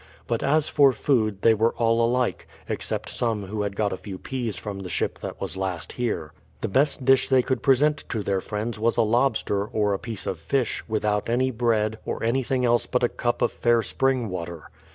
[0.25, 4.17] But as for food, they were all alike, except some who had got a few
[4.17, 6.33] peas from the ship that was last here.
[6.61, 10.25] The best dish they could present to their friends was a lobster, or a piece
[10.25, 14.71] of fish, without any bread, or anything else but a cup of fair spring water.